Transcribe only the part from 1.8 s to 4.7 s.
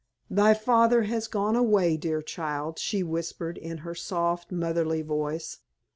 dear child," she whispered in her soft,